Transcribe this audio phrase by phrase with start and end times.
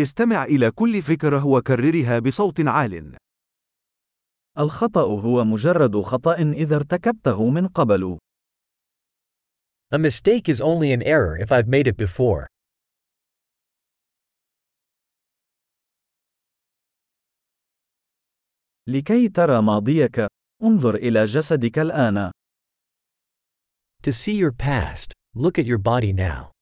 [0.00, 3.16] استمع إلى كل فكرة وكررها بصوت عال.
[4.58, 8.18] الخطأ هو مجرد خطأ إذا ارتكبته من قبل.
[9.94, 12.46] A mistake is only an error if I've made it before.
[18.88, 20.26] لكي ترى ماضيك،
[20.62, 22.30] انظر إلى جسدك الآن.
[24.02, 26.55] To see your past, look at your body now.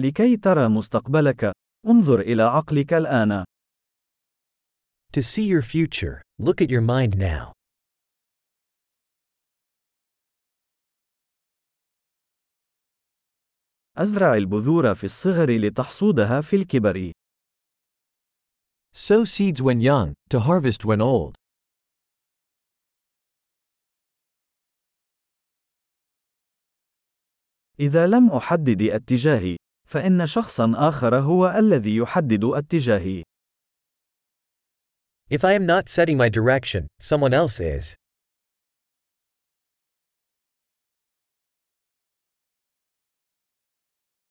[0.00, 1.52] لكي ترى مستقبلك،
[1.86, 3.44] انظر إلى عقلك الآن.
[5.12, 7.52] To see your future, look at your mind now.
[13.96, 17.12] أزرع البذور في الصغر لتحصودها في الكبر.
[18.96, 21.34] Sow seeds when young, to harvest when old.
[27.80, 29.56] إذا لم أحدد اتجاهي،
[29.90, 33.22] فإن شخصا آخر هو الذي يحدد اتجاهي.
[35.30, 37.96] If I am not setting my direction, someone else is.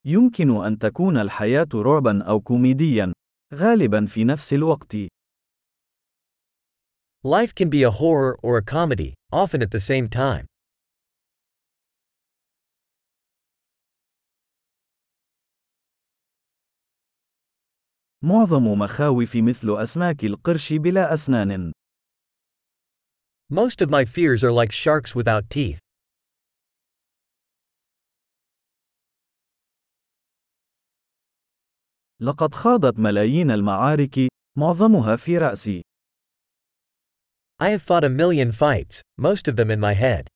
[0.05, 3.13] يمكن أن تكون الحياة رعبا أو كوميديا،
[3.53, 4.95] غالبا في نفس الوقت.
[7.23, 10.48] Life can be a horror or a comedy, often at the same time.
[18.23, 21.71] معظم مخاوف مثل أسماك القرش بلا أسنان.
[23.53, 25.79] Most of my fears are like sharks without teeth.
[32.21, 35.81] لقد خاضت ملايين المعارك، معظمها في رأسي.
[37.61, 40.27] I have fought a million fights, most of them in my head.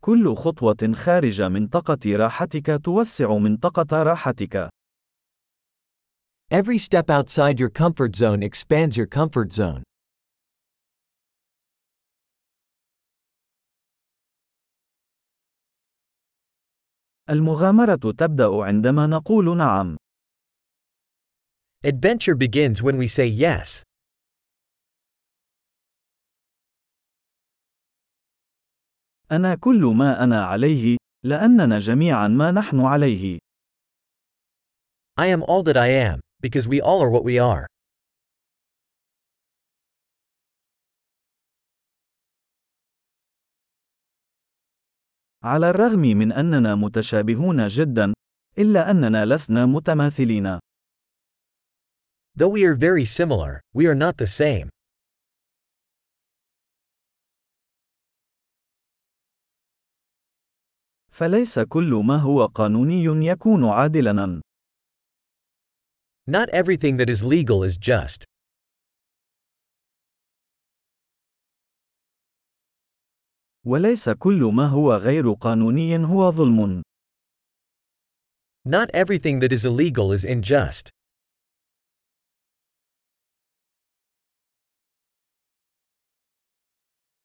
[0.00, 4.68] كل خطوة خارج منطقة راحتك توسع منطقة راحتك.
[6.50, 9.82] Every step outside your comfort zone expands your comfort zone.
[17.30, 19.96] المغامرة تبدأ عندما نقول نعم.
[21.84, 23.85] Adventure begins when we say yes.
[29.32, 33.38] أنا كل ما أنا عليه، لأننا جميعا ما نحن عليه.
[35.18, 37.66] I am all that I am, because we all are what we are.
[45.44, 48.12] على الرغم من أننا متشابهون جدا،
[48.58, 50.58] إلا أننا لسنا متماثلين.
[52.36, 54.68] Though we are very similar, we are not the same.
[61.16, 64.40] فليس كل ما هو قانوني يكون عادلاً.
[66.30, 68.24] Not everything that is legal is just.
[73.64, 76.82] وليس كل ما هو غير قانوني هو ظلم.
[78.68, 80.90] Not everything that is illegal is unjust.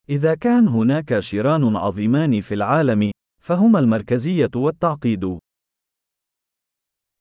[0.10, 5.40] إذا كان هناك شيران عظيمان في العالم، فهما المركزية والتعقيد.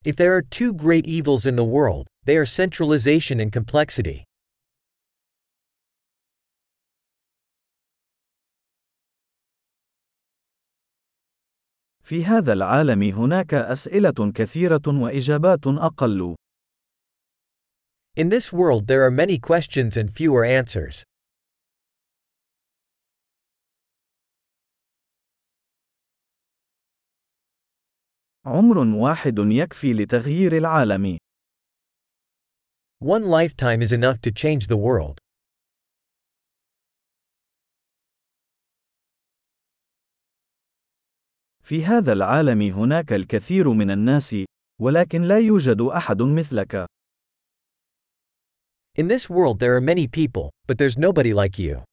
[0.05, 4.25] If there are two great evils in the world, they are centralization and complexity.
[12.03, 16.35] في هذا العالم هناك أسئلة كثيرة وإجابات أقل.
[18.17, 21.05] In this world there are many questions and fewer answers.
[28.47, 31.19] عمر واحد يكفي لتغيير العالم.
[33.05, 35.19] One lifetime is enough to change the world.
[41.63, 44.37] في هذا العالم هناك الكثير من الناس،
[44.81, 46.87] ولكن لا يوجد أحد مثلك.
[48.99, 51.90] In this world there are many people, but there's nobody like you.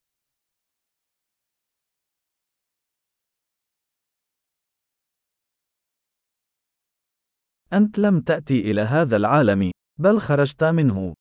[7.73, 11.13] أنت لم تأتي إلى هذا العالم، بل خرجت منه.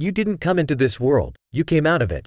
[0.00, 2.26] You didn't come into this world, you came out of it.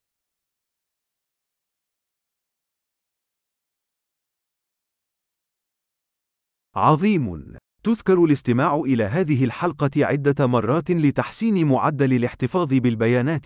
[6.75, 7.57] عظيم.
[7.83, 13.45] تذكر الاستماع إلى هذه الحلقة عدة مرات لتحسين معدل الاحتفاظ بالبيانات.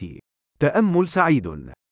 [0.60, 1.72] تأمل سعيد.